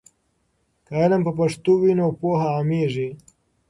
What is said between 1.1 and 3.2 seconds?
په پښتو وي نو پوهه عامېږي.